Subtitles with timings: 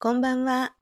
[0.00, 0.76] こんばんは。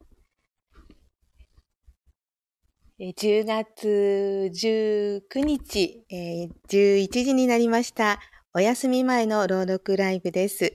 [3.00, 8.20] 10月19日、え、11時になりました。
[8.52, 10.74] お休み前の朗読ライブです。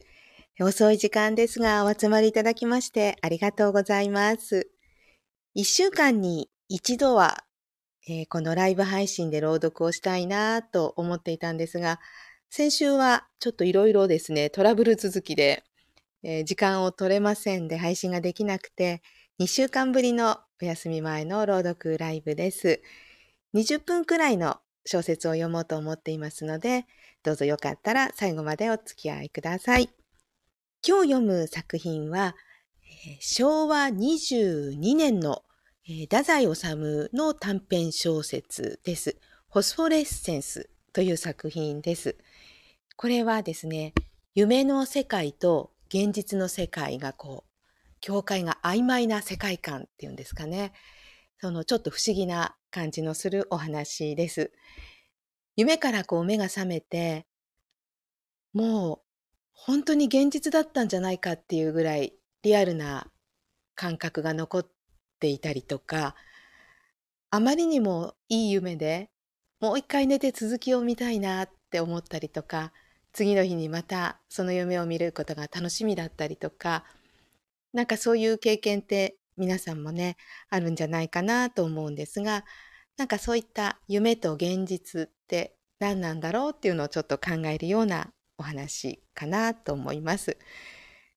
[0.60, 4.72] 遅い時間ですが、お集まりいただきましてありがとうございます。
[5.56, 7.44] 1週間に一度は、
[8.10, 12.00] え、このライブ配信で朗読をしたいなと思っていたんですが、
[12.50, 15.64] 先週はちょっといろいろですね、トラブル続きで、
[16.24, 19.02] えー、時間を取れませんで配信ができなくて、
[19.40, 22.82] 2週間ぶりのお休み前の朗読ライブです。
[23.56, 26.86] 20分くらいの小説を読もうと思っていますので、
[27.24, 29.90] どうぞよかったら最後までお付き合いください。
[30.88, 32.36] 今日読む作品は、
[33.20, 35.44] 昭和22年の
[35.84, 36.66] 太宰治
[37.14, 39.18] の短編小説です。
[39.48, 42.16] ホスフォレッセンスという作品です。
[42.96, 43.94] これはですね、
[44.36, 47.52] 夢の世界と現実の世界がこう
[48.00, 50.72] 境界が曖昧な世界観っていうんですかね。
[51.40, 54.54] そのちょっと不思議な感じのするお話です。
[55.58, 57.28] 夢からこう目が覚めて、
[58.54, 59.00] もう
[59.52, 63.12] 本当に現実だったんじゃないかっていうぐらいリアルな
[63.76, 64.68] 感覚が残っ
[65.20, 66.16] ていたりとか、
[67.32, 69.10] あまりにもいい夢で
[69.60, 72.72] もう一回寝て続きを見たいなって思ったりとか、
[73.14, 76.86] 次の日にまたその夢を見ることが楽しみだったりとか、
[77.74, 80.18] なんかそういう経験って皆さんもね、
[80.50, 82.46] あるんじゃないかなと思うんですが、
[82.98, 90.38] なんかそういった夢と現実って何なんだろうっていうのをちょっと考えるようなお話かなと思います。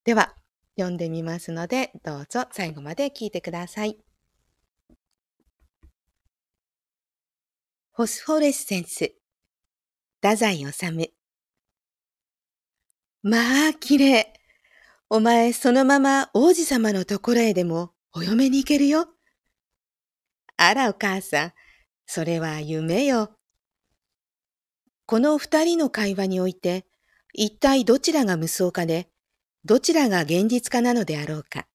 [0.05, 0.35] では、
[0.77, 3.99] 読んでみますので、どうぞ最後まで聞いてください。
[7.93, 9.15] ホスフォレッセンス、
[10.21, 11.14] 太宰治。
[13.27, 14.35] まあ、綺麗。
[15.09, 19.09] お前そのまま王子様のところへでもお嫁に行けるよ。
[20.59, 21.53] あらお母さん、
[22.05, 23.31] それは夢よ。
[25.07, 26.85] この二人の会話において、
[27.33, 29.09] 一体どちらが無双かで、
[29.65, 31.67] どちらが現実かなのであろうか。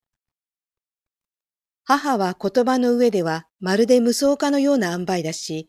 [1.84, 5.68] 母は言葉の上ではまるで無双家のような塩梅だし、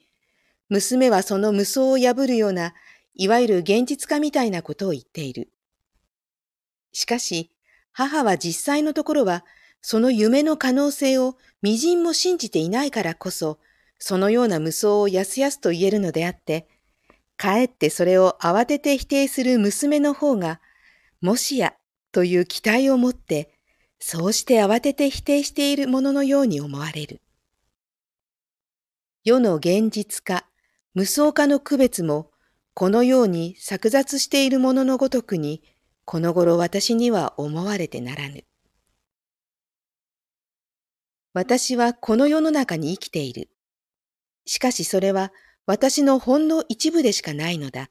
[0.69, 2.75] 娘はその無双を破るような、
[3.15, 5.51] いわゆる現実家みたいなことを言っている。
[6.93, 7.51] しかし、
[7.93, 9.45] 母は実際のところは、
[9.83, 13.59] その夢の可能性を微塵も信じていないからこそ、
[13.99, 16.69] そのような無双をやすやすと言えるのであって、
[17.37, 20.61] かえってそれを慌てて否定する娘の方が、
[21.21, 21.75] もしや
[22.13, 23.53] という期待を持って、
[23.99, 27.21] そうして慌てて否定しているもののように思われる。
[29.23, 30.47] 世の現実化、
[30.95, 32.31] 無双化の区別も、
[32.73, 35.63] このように錯雑しているもののごとくに、
[36.11, 38.43] この頃私には思われてならぬ。
[41.35, 43.49] 私はこの世の中に生きている。
[44.45, 45.33] しかしそれは
[45.67, 47.91] 私のほんの一部でしかないのだ。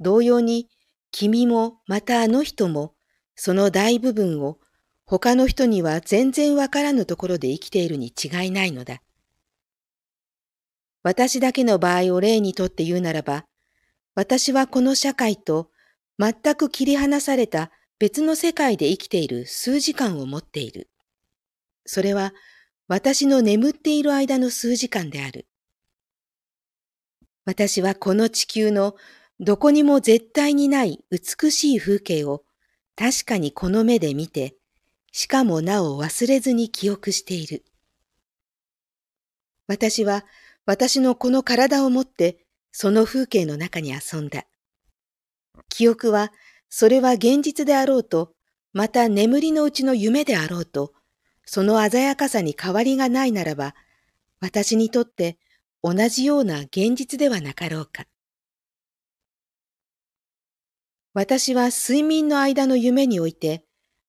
[0.00, 0.70] 同様に
[1.10, 2.94] 君もまたあの人も
[3.34, 4.56] その大部分を
[5.04, 9.02] 他の人には全然わからぬところで生きているに違いないのだ。
[11.02, 13.44] 私だけの場合を例にとって言うならば、
[14.14, 15.68] 私はこの社会と
[16.18, 20.88] 全く切り離された別の世界で生きている数時間を持っている。
[21.84, 22.32] それは
[22.88, 25.46] 私の眠っている間の数時間である。
[27.44, 28.96] 私はこの地球の
[29.38, 32.42] どこにも絶対にない美しい風景を
[32.96, 34.56] 確かにこの目で見て、
[35.12, 37.64] しかもなお忘れずに記憶している。
[39.66, 40.24] 私は
[40.64, 44.44] 私のこの体を持ってその風景の中に遊んだ。
[45.68, 46.32] 記憶は、
[46.68, 48.32] それは現実であろうと、
[48.72, 50.92] また眠りのうちの夢であろうと、
[51.44, 53.74] その鮮やかさに変わりがないならば、
[54.40, 55.38] 私にとって
[55.82, 58.06] 同じような現実ではなかろうか。
[61.14, 63.64] 私は睡眠の間の夢において、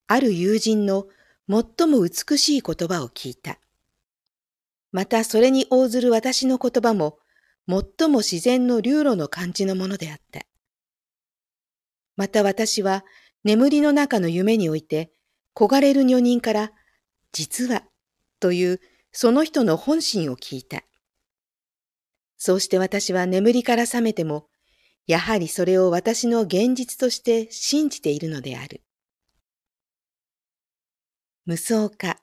[0.08, 1.08] ある友人の
[1.48, 3.60] 最も美しい言葉を聞いた。
[4.92, 7.20] またそれに応ずる私の言葉も、
[7.70, 10.47] 最も自然の流路の感じのものであった。
[12.18, 13.06] また私は
[13.44, 15.12] 眠りの中の夢において、
[15.56, 16.72] 焦がれる女人から、
[17.32, 17.84] 実は、
[18.40, 18.82] という
[19.12, 20.84] その人の本心を聞いた。
[22.38, 24.48] そうして私は眠りから覚めても、
[25.06, 28.84] やはりそれを私の現実として信じているのである。
[31.46, 32.20] 無双化。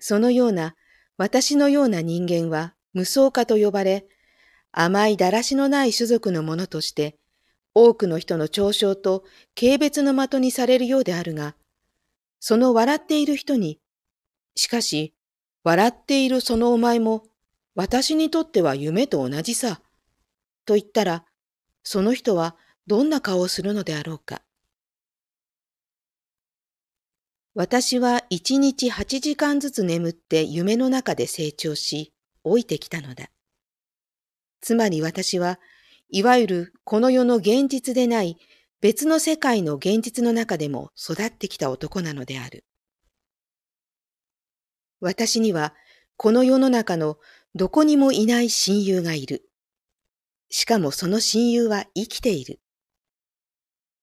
[0.00, 0.74] そのような
[1.16, 4.06] 私のような人間は無双化と呼ばれ、
[4.72, 7.16] 甘いだらしのない種族のものとして
[7.74, 9.24] 多くの人の嘲笑と
[9.58, 11.56] 軽蔑の的にされるようであるが、
[12.40, 13.80] その笑っている人に、
[14.54, 15.14] しかし、
[15.64, 17.24] 笑っているそのお前も、
[17.74, 19.80] 私にとっては夢と同じさ、
[20.64, 21.24] と言ったら、
[21.82, 22.56] その人は
[22.86, 24.42] どんな顔をするのであろうか。
[27.54, 32.12] 私は一日八時間ずつ眠って夢の中で成長し、
[32.44, 33.30] 老いてきたのだ。
[34.60, 35.60] つまり私は、
[36.14, 38.38] いわゆるこの世の現実でない
[38.80, 42.64] 別の世界の現実の中でも育ってきた男なのである。
[45.00, 45.74] 私には
[46.16, 47.16] この世の中の
[47.56, 49.50] どこにもいない親友がいる。
[50.50, 52.60] しかもその親友は生きている。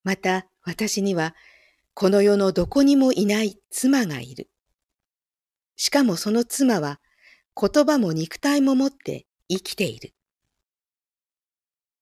[0.03, 1.33] また私には
[1.93, 4.49] この世のどこにもいない妻がいる。
[5.77, 6.99] しかもその妻は
[7.55, 10.13] 言葉も肉体も持って生きている。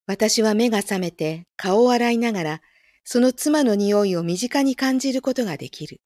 [0.10, 2.62] 私は目が覚めて顔を洗いながら
[3.04, 6.02] その妻の匂いを身近に感じることができる。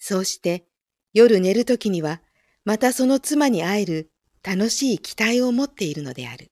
[0.00, 0.64] そうして
[1.12, 2.20] 夜寝るときには
[2.64, 4.10] またその妻に会える
[4.42, 6.50] 楽しい期待を持っているのである。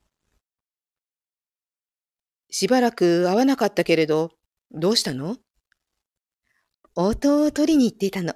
[2.51, 4.31] しばらく会わなかったけれど、
[4.71, 5.39] どうしたの？
[6.95, 8.35] 応答を取りに行っていたの。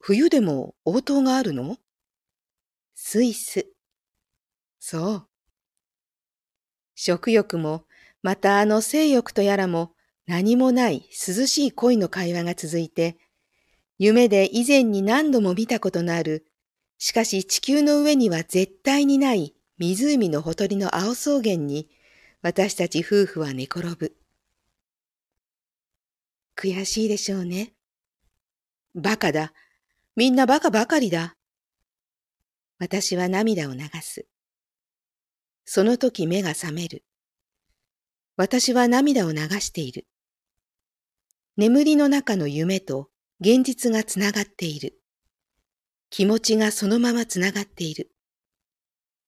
[0.00, 1.76] 冬でも応答があるの？
[2.96, 3.68] スイス。
[4.80, 5.28] そう。
[6.94, 7.84] 食欲も、
[8.22, 9.92] またあの性欲とやらも
[10.26, 13.18] 何もない涼しい恋の会話が続いて、
[13.98, 16.46] 夢で以前に何度も見たことのある、
[16.98, 21.88] しかし地球の上には絶対にない湖のほとりの青草原に
[22.42, 24.16] 私たち夫婦は寝転ぶ。
[26.56, 27.74] 悔しいでしょうね。
[28.94, 29.52] バカだ。
[30.16, 31.36] みんなバカばかりだ。
[32.78, 34.26] 私は涙を流す。
[35.64, 37.04] その時目が覚める。
[38.36, 40.06] 私は涙を流している。
[41.56, 43.08] 眠りの中の夢と
[43.40, 45.00] 現実がつながっている。
[46.10, 48.10] 気持ちがそのままつながっている。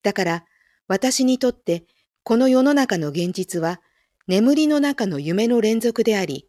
[0.03, 0.45] だから
[0.89, 1.85] 私にとって
[2.23, 3.81] この世の中の現実は
[4.29, 6.49] 眠りの中の夢の連続であり、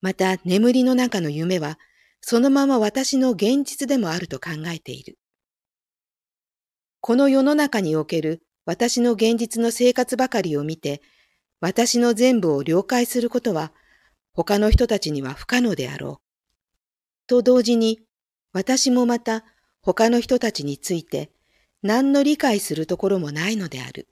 [0.00, 1.78] また眠りの中の夢は
[2.20, 5.18] そのまま私の現実でもあると考えている。
[7.00, 11.00] この世の中における私の現実の生活ばかりを見て、
[11.58, 13.72] 私の全部を了解することは
[14.34, 17.26] 他の人たちには不可能であろう。
[17.26, 18.02] と同時に、
[18.52, 19.46] 私もまた
[19.80, 21.30] 他の人たちについて
[21.82, 24.06] 何の理解するところもないのである。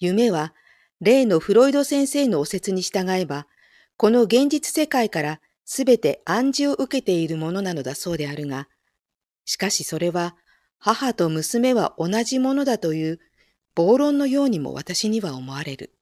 [0.00, 0.52] 夢は
[1.00, 3.46] 例のフロイド先生のお説に従えば、
[3.96, 8.68] この現実世界からすべて暗示を受けているものなのだそうであるが、
[9.44, 10.34] しかしそれは
[10.78, 13.20] 母と娘は同じものだという
[13.74, 15.92] 暴論のようにも私には思われる。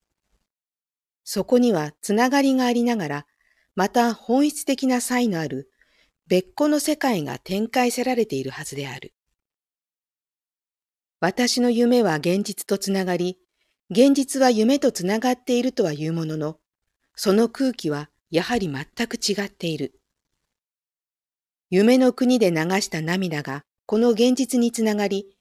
[1.25, 3.27] そこにはつながりがありながら、
[3.75, 5.71] また本質的な差異のある
[6.27, 9.15] 別個の世界が展開せられているはずである。
[11.21, 13.39] 私の夢は現実とつながり、
[13.91, 16.59] 現実は夢とつながっているとは言うものの、
[17.17, 19.99] その空気はやはり全く違っている。
[21.71, 25.37] 夢の国で流した涙がこの現実につながり、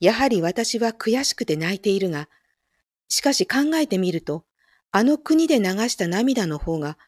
[0.00, 2.28] やはり私は悔しくて泣いているが、
[3.08, 4.44] しかし考えてみると、
[4.90, 6.98] あの国で流した涙の方が、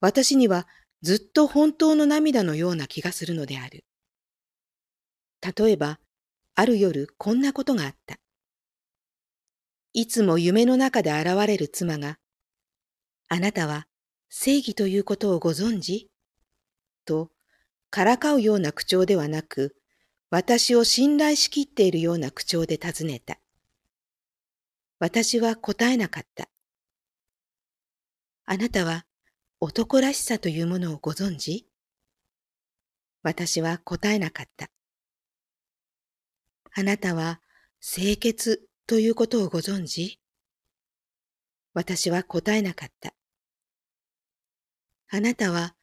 [0.00, 0.66] 私には
[1.02, 3.84] ずっと本当の涙のような気がするのである。
[5.56, 5.98] 例えば、
[6.54, 8.18] ある夜こんなことがあった。
[9.92, 12.18] いつも夢の中で現れる妻が、
[13.28, 13.86] あなたは
[14.28, 16.10] 正義ということをご存知？
[17.06, 17.30] と、
[17.90, 19.76] からかうような口調ではなく、
[20.38, 23.38] 私を信頼しきっているような口調で尋ねた。
[24.98, 26.50] 私は答えなかった。
[28.44, 29.06] あなたは
[29.60, 31.66] 男らしさというものをご存知？
[33.22, 34.68] 私は答えなかった。
[36.74, 37.40] あなたは
[37.80, 40.20] 清潔ということをご存知？
[41.72, 43.14] 私は答えなかった。
[45.08, 45.74] あなたは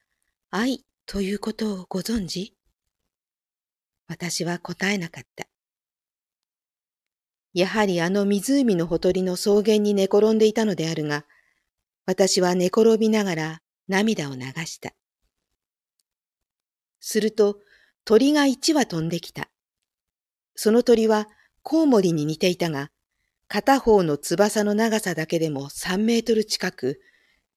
[0.52, 2.53] 愛ということをご存知？
[4.06, 5.46] 私は答えなかった。
[7.54, 11.24] やはりあの湖のほとりの草原に寝転んでいたのであるが、
[12.04, 14.92] 私は寝転びながら涙を流した。
[17.00, 17.58] すると
[18.04, 19.48] 鳥が一羽飛んできた。
[20.56, 21.28] その鳥は
[21.62, 22.90] コウモリに似ていたが、
[23.46, 27.00] 片方の翼の長さだけでも3メートル近く、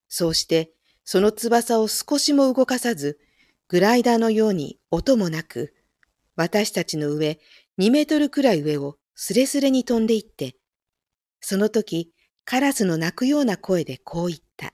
[0.07, 0.71] そうして
[1.03, 3.19] その翼を少しも動かさず、
[3.67, 5.73] グライダーのように音もなく、
[6.37, 7.39] 私たちの上
[7.79, 10.55] 2メートルくらい上をスレスレに飛んでいって、
[11.41, 12.13] その時
[12.45, 14.73] カラスの鳴くような声でこう言った。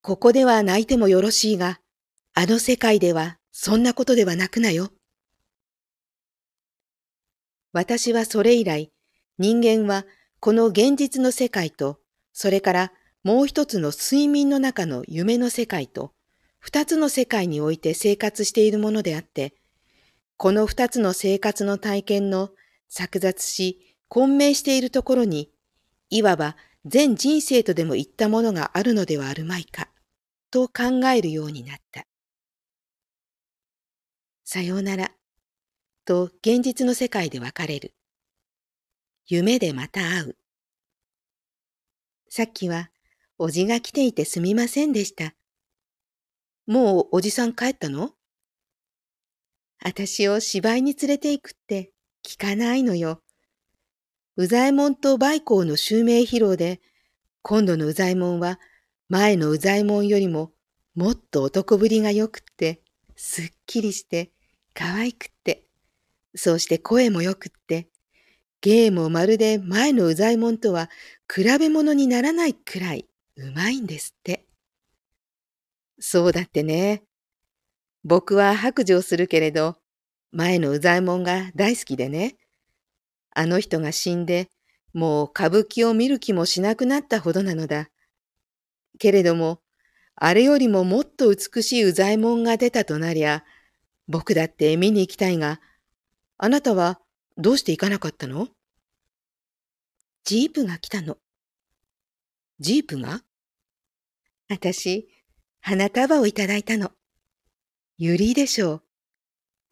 [0.00, 1.80] ここでは泣いてもよろしいが、
[2.32, 4.90] あの世界ではそんなことでは泣くなよ。
[7.72, 8.92] 私はそれ以来、
[9.38, 10.06] 人間は
[10.38, 11.98] この現実の世界と、
[12.32, 12.92] それから
[13.24, 16.12] もう一つの睡眠の中の夢の世界と、
[16.60, 19.54] 二つの世界において生活しているものであって、
[20.42, 22.50] この二つの生活の体験の
[22.90, 25.52] 錯雑し、混迷しているところに、
[26.10, 29.88] いわば全人生とでも言ったものがあるのではあるまいか、
[30.50, 32.08] と考えるようになった。
[34.42, 35.12] さようなら、
[36.04, 37.94] と現実の世界で別れる。
[39.28, 40.36] 夢でまた会う。
[42.28, 42.90] さっきは、
[43.38, 45.36] おじが来ていてすみませんでした。
[46.66, 48.10] もうおじさん帰ったの？
[49.84, 51.90] あたしを芝居に連れて行くって
[52.24, 53.20] 聞かないのよ。
[54.36, 56.80] うざいもんとバイコーの襲名披露で、
[57.42, 58.60] 今度のうざいもんは
[59.08, 60.52] 前のうざいもんよりも
[60.94, 62.80] もっと男ぶりがよくって、
[63.16, 64.30] すっきりして、
[64.74, 65.66] 可愛くって、
[66.34, 67.88] そうして声もよくって、
[68.60, 70.90] 芸もまるで前のうざいもんとは
[71.32, 74.46] 比べ物にならないくらいうまいんですって。
[75.98, 77.02] そうだってね。
[78.04, 79.76] 僕は白状するけれど、
[80.32, 82.36] 前のうざいもんが大好きでね。
[83.34, 84.48] あの人が死んで、
[84.92, 87.88] もう歌舞伎を見る気もしなくなったほどなのだ。
[88.98, 89.60] けれども、
[90.16, 93.44] あれよりももっと美しいうざいもんが出たとなりゃ、
[94.08, 95.60] 僕だって見に行きたいが、
[96.38, 97.00] あなたは
[97.38, 98.48] どうして行かなかったの？
[100.24, 101.16] ジープが来たの。
[102.58, 103.22] ジープが？
[104.50, 105.08] あたし、
[105.60, 106.90] 花束をいただいたの。
[108.04, 108.82] ユリでしょう。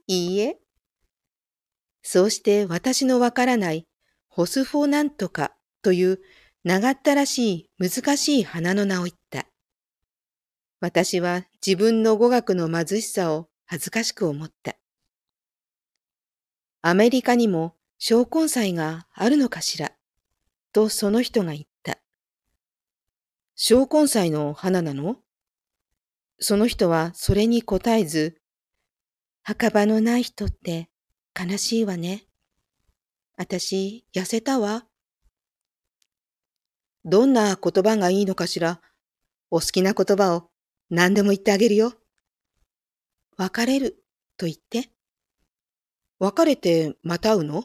[0.06, 0.60] いいえ。
[2.00, 3.88] そうして私のわからない
[4.28, 6.20] ホスフォなんとかという
[6.62, 9.48] 長ったらしい難しい花の名を言った。
[10.78, 14.76] 私は自分の語学の貧しさを恥ずかしく思った。
[16.82, 19.90] アメリカにも小根祭があるのかしら？
[20.72, 21.98] とその人が言った。
[23.56, 25.16] 小根祭の花なの？
[26.40, 28.40] その人はそれに答えず、
[29.42, 30.88] 墓場のない人って
[31.38, 32.24] 悲しいわね。
[33.36, 34.86] あたし、痩せたわ。
[37.04, 38.80] どんな言葉がいいのかしら。
[39.50, 40.50] お好きな言葉を
[40.90, 41.94] 何でも言ってあげるよ。
[43.36, 44.04] 別れる
[44.36, 44.90] と言って。
[46.18, 47.64] 別れてまた会うの？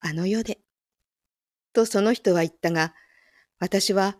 [0.00, 0.58] あの世で。
[1.72, 2.94] とその人は言ったが、
[3.58, 4.16] 私は、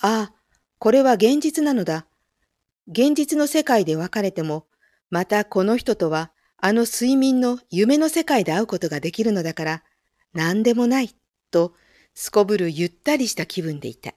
[0.00, 0.34] ああ、
[0.78, 2.06] これは現実なのだ。
[2.90, 4.66] 現実の世界で別れても、
[5.10, 9.84] またこの人とはあの睡眠の夢の世界で会うことができるのだから、
[10.32, 11.14] 何でもない、
[11.50, 11.74] と、
[12.14, 14.12] すこぶるゆったりした気分でいた。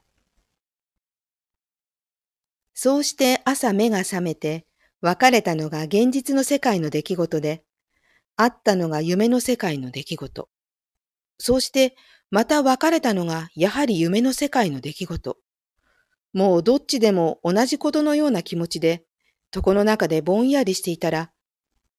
[2.74, 4.66] そうして朝目が覚めて、
[5.02, 7.64] 別れたのが現実の世界の出来事で、
[8.36, 10.50] 会ったのが夢の世界の出来事。
[11.38, 11.96] そうして
[12.32, 15.38] また別れたのがやはり夢の世界の出来事。
[16.34, 19.04] もうどっちでも同じことのような気持ちで、
[19.56, 21.32] 床の中でぼんやりしていたら、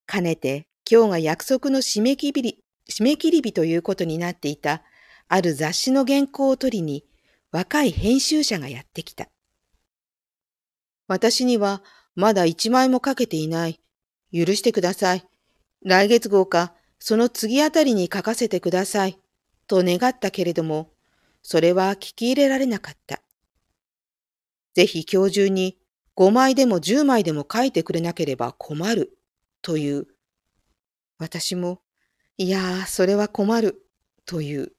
[0.06, 4.82] かねて今日が約束の締め切り締め切り日ということになっていた
[5.28, 7.04] ある雑誌の原稿を取りに
[7.50, 9.28] 若い編集者がやってきた。
[11.06, 11.82] 私には
[12.14, 13.80] まだ一枚もかけていない。
[14.32, 15.24] 許してください。
[15.84, 19.18] 来月号かその次あたりに書かせてください。
[19.66, 20.90] と願ったけれども、
[21.42, 23.23] それは聞き入れられなかった。
[24.74, 25.78] ぜひ今日中に
[26.16, 29.18] 5枚でも10枚でも書いてくれなければ困る。
[29.62, 30.06] という。
[31.18, 31.80] 私も、
[32.36, 33.86] いやー、それは困る。
[34.26, 34.72] という。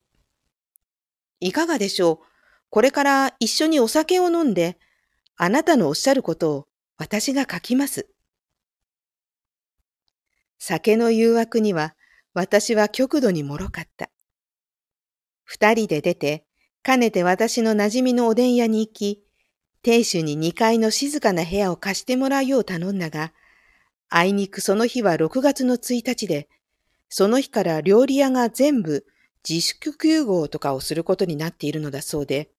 [1.40, 2.26] いかがでしょう？
[2.70, 4.78] これから一緒にお酒を飲んで、
[5.38, 8.08] あなたのおっしゃることを私が書きます。
[10.60, 11.96] 酒の誘惑には
[12.34, 14.10] 私は極度に脆かった。
[15.44, 16.46] 二人で出て、
[16.84, 19.25] かねて私の馴染みのおでん屋に行き、
[19.86, 23.34] 亭主に二階の静かな部屋を貸してもらうよう頼んだが、
[24.10, 26.50] あいにくその日は6月の1日で、
[27.08, 29.06] その日から料理屋が全部
[29.48, 32.50] 自粛休業とかをすることになっているのだそうで、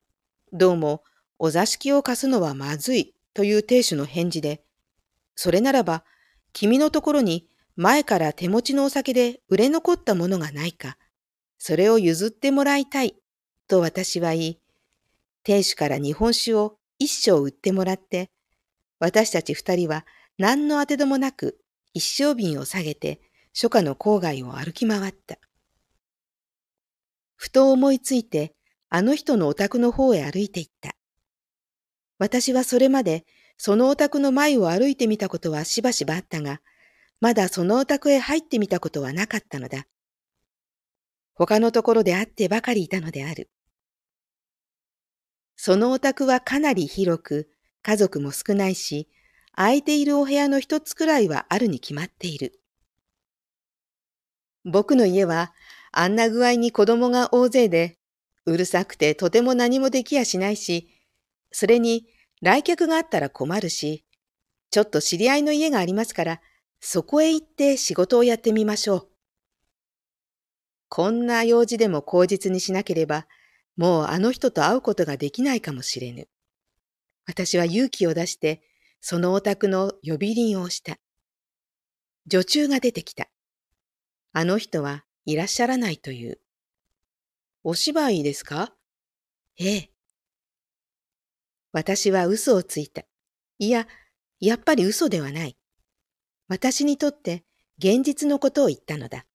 [0.52, 1.02] どうも
[1.40, 4.62] お座敷を貸すのはまずいという亭主の返事で、
[5.34, 6.04] それならば
[6.52, 10.96] 君のところに前から手持ちのお酒で売れ残ったものがないか、
[11.58, 13.16] それを譲ってもらいたい
[13.66, 14.60] と私は言い、
[15.42, 18.30] 亭主から日本酒を一升売ってもらって、
[18.98, 20.06] 私たち二人は
[20.38, 21.58] 何の当てどもなく
[21.94, 23.20] 一升瓶を下げて
[23.54, 25.38] 初夏の郊外を歩き回った。
[27.36, 28.54] ふと思いついて
[28.88, 30.94] あの人のお宅の方へ歩いて行った。
[32.18, 33.24] 私はそれまで
[33.58, 36.60] そのお宅の前を歩いてみたことはしばしばあったが、
[37.20, 39.86] まだそのお宅へ入ってみたことはなかったのだ。
[41.34, 43.50] 他のところで会ってばかりいたのである。
[45.56, 47.48] そのお宅はかなり広く、
[47.82, 49.08] 家族も少ないし、
[49.54, 52.60] 空いているお部屋の一つくらいはあるに決まっている。
[54.64, 55.54] 僕の家は
[55.92, 57.98] あんな具合に子供が大勢で、
[58.44, 60.88] うるさくてとても何もできやしないし、
[61.52, 62.06] それに
[62.42, 64.04] 来客があったら困るし、
[64.70, 66.40] ちょっと知り合いの家がありますから、
[66.80, 69.08] そこへ行って仕事をやってみましょう。
[70.88, 73.26] こんな用事でも口実にしなければ、
[73.76, 76.28] もうあの人と会うことができないかもしれぬ。
[77.26, 78.62] 私は勇気を出して、
[79.00, 80.98] そのお宅の呼び鈴をした。
[82.26, 83.28] 女中が出てきた。
[84.32, 86.40] あの人はいらっしゃらないという。
[87.64, 88.72] お芝居ですか？
[89.58, 89.90] ええ。
[91.72, 93.02] 私は嘘をついた。
[93.58, 93.86] いや、
[94.40, 95.56] やっぱり嘘ではない。
[96.48, 97.44] 私にとって
[97.78, 99.26] 現実のことを言ったのだ。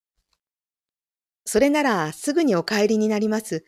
[1.46, 3.66] それならすぐにお帰りになります。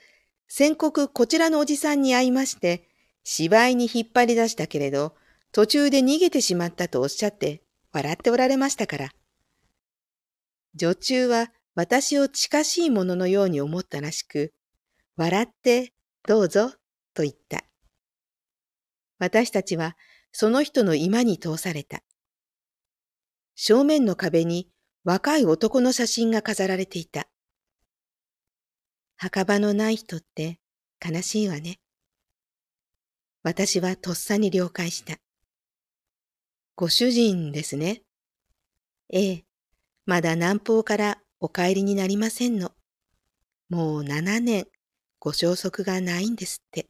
[0.55, 2.87] 先刻こちらのおじさんに会いまして、
[3.23, 5.15] 芝居に引っ張り出したけれど、
[5.51, 9.09] 途中で逃げてしまったとおっしゃって笑っておられましたから。
[10.75, 14.53] 女中は私を近しいもののように思ったらしく、
[15.15, 15.91] 笑って
[16.27, 16.69] どうぞ
[17.15, 17.63] と言った。
[19.17, 19.97] 私たちは
[20.31, 22.03] その人の居間に通された。
[23.55, 24.69] 正面の壁に
[25.03, 27.27] 若い男の写真が飾られていた。
[29.23, 30.59] 墓場のない人って
[31.01, 31.79] 悲しいわね。
[33.41, 35.15] 私はとっさに了解した。
[36.75, 38.01] ご主人ですね。
[39.13, 39.45] ええ、
[40.05, 42.73] まだ南方からお帰りになりませんの。
[43.69, 44.65] もう七年
[45.19, 46.87] ご消息がないんですって。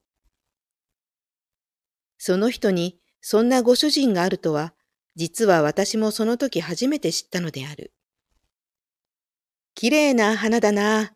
[2.18, 4.74] その人にそんなご主人があるとは、
[5.16, 7.94] 実は私もその時初めて知ったのである。
[9.75, 11.14] 綺麗な花だな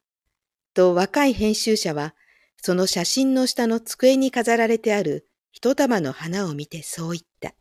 [0.78, 2.14] と若い編集者は、
[2.62, 7.56] その写真の下の机に飾られてある一束の花を見てそう言った。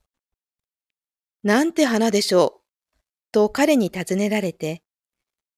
[1.42, 3.32] なんて花でしょう？
[3.32, 4.82] と彼に尋ねられて、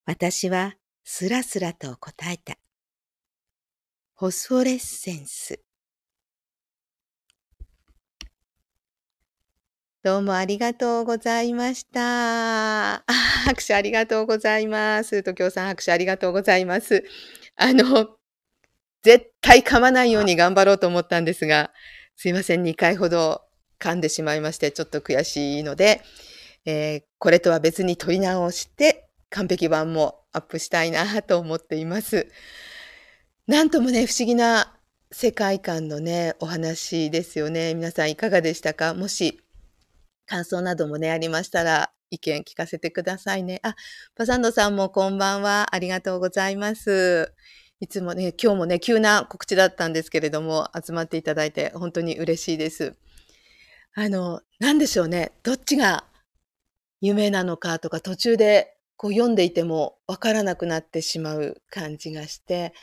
[0.07, 2.59] 私はすらすらと答えた。
[4.15, 5.61] ホスフォレッセンス。
[10.05, 13.03] どうもありがとうございました。
[13.45, 15.23] 拍手ありがとうございます。
[15.23, 17.03] 東京さん拍手ありがとうございます。
[17.61, 18.17] あの、
[19.03, 21.73] 絶対噛まないように頑張ろうと思ったんですが、
[22.17, 23.43] すいません、2回ほど
[23.81, 26.01] 噛んでしまいまして、ちょっと悔しいので、
[26.65, 32.29] えー、これとは別に撮り直して、完璧版もアップしたいなと思っています。
[33.49, 34.79] なんともね、不思議な
[35.11, 37.75] 世界観のね、お話ですよね。
[37.75, 38.95] 皆さんいかがでしたか？
[38.95, 39.41] もし、
[40.27, 43.61] 感想などもね、ありましたら、意見聞かせてくださいね。
[43.63, 43.75] あ、
[44.15, 45.75] パサンドさんもこんばんは。
[45.75, 47.33] ありがとうございます。
[47.81, 52.97] いつもね、今日もね、急な告知だったんですけれども、集まっていただいて本当に嬉しいです。
[53.95, 55.33] あの、なんでしょうね。
[55.43, 56.05] どっちが
[57.01, 62.75] 夢なのかとか、途中でこう読んでいてもわからなくなってしまう感じがして、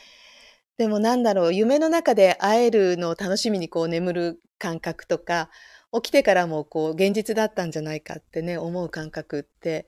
[0.78, 5.50] でもなんだろう、夢の中で会えるのを楽しみにこう眠る感覚とか、
[5.92, 9.86] 起きてからもこう現実だったんじゃないかってね、思う感覚って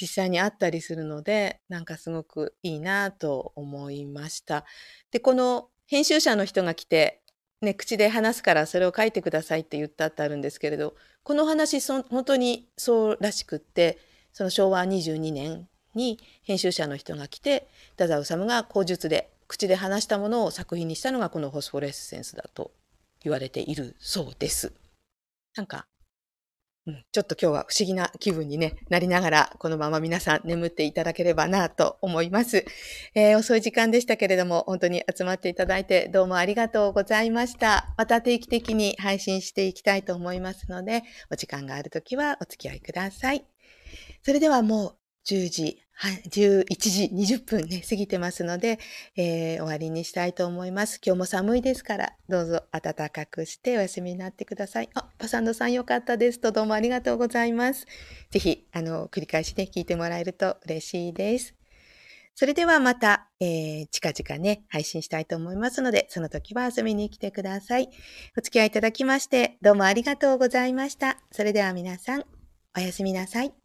[0.00, 4.64] 実際にあったりするので、なんかすごくいいなと思いました。
[5.10, 7.22] で、この編集者の人が来て、
[7.60, 13.98] ね、口で話すからそれを書いてくださいって言ったってあるんですけれど、この話そ本当にそうらしくって、
[14.32, 22.70] その昭和22年に編集者の人が来て、太宰治が口述で口で話したものを作品にしたのがこのホスフォレッセンスだと
[23.22, 24.72] 言われているそうです。
[25.56, 25.86] なんか、
[26.86, 32.64] うん、ちょっと今日は不思議な気分に、ね、なりながら、このまま皆さん眠っていただければなと思います、
[33.14, 37.92] えー、遅い時間でしたけれども、本当に集まっていただいてどうもありがとうございました。
[37.98, 43.44] また定期的に配信していきたいと思いますので、お時間があるときはお付き合いください。
[44.22, 48.78] それではもう10時はい、11時20分ね、過ぎてますので、
[49.16, 50.98] えー、終わりにしたいと思います。
[51.04, 54.88] 今日も寒いですから、どうぞ暖かくしてお休みになってください。
[54.94, 57.84] あ、パサンドさんよかったですと、どうもありがとうございます。
[58.30, 61.54] ぜひ、あの、繰り返しね、聞いてもらえると嬉しいです。
[62.34, 67.90] それではまた、えー、近々ね、配信したいと思いますので、その時は遊びに来てください。
[68.38, 71.18] お付き合いいただきまして、どうもありがとうございました。
[71.30, 72.24] それでは皆さん、
[72.74, 73.59] おやすみなさい。